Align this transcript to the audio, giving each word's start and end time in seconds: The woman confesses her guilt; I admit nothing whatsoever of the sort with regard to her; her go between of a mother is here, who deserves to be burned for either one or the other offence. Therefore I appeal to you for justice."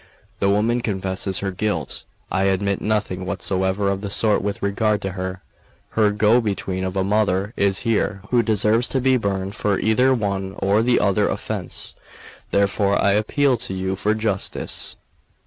The 0.39 0.49
woman 0.49 0.81
confesses 0.81 1.41
her 1.41 1.51
guilt; 1.51 2.05
I 2.31 2.45
admit 2.45 2.81
nothing 2.81 3.23
whatsoever 3.23 3.87
of 3.91 4.01
the 4.01 4.09
sort 4.09 4.41
with 4.41 4.63
regard 4.63 4.99
to 5.03 5.11
her; 5.11 5.43
her 5.89 6.09
go 6.09 6.41
between 6.41 6.83
of 6.83 6.95
a 6.95 7.03
mother 7.03 7.53
is 7.55 7.81
here, 7.81 8.23
who 8.31 8.41
deserves 8.41 8.87
to 8.87 8.99
be 8.99 9.15
burned 9.17 9.53
for 9.53 9.77
either 9.77 10.11
one 10.11 10.55
or 10.57 10.81
the 10.81 10.99
other 10.99 11.27
offence. 11.29 11.93
Therefore 12.49 12.99
I 12.99 13.11
appeal 13.11 13.57
to 13.57 13.75
you 13.75 13.95
for 13.95 14.15
justice." 14.15 14.95